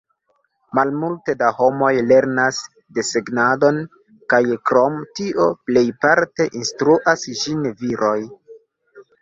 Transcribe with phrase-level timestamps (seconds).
[0.77, 2.61] Malmulte da homoj lernas
[2.99, 3.77] desegnadon,
[4.35, 8.19] kaj krom tio plejparte instruas ĝin viroj.